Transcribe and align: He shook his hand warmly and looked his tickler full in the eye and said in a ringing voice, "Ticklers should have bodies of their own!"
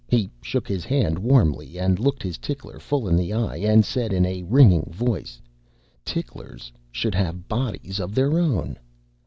He 0.07 0.31
shook 0.41 0.67
his 0.67 0.83
hand 0.83 1.19
warmly 1.19 1.77
and 1.77 1.99
looked 1.99 2.23
his 2.23 2.39
tickler 2.39 2.79
full 2.79 3.07
in 3.07 3.15
the 3.15 3.31
eye 3.33 3.57
and 3.57 3.85
said 3.85 4.11
in 4.11 4.25
a 4.25 4.41
ringing 4.41 4.89
voice, 4.91 5.39
"Ticklers 6.03 6.71
should 6.91 7.13
have 7.13 7.47
bodies 7.47 7.99
of 7.99 8.15
their 8.15 8.39
own!" 8.39 8.79